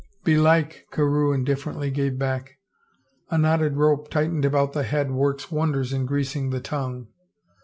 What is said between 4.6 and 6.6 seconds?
the head works wonders in greasing the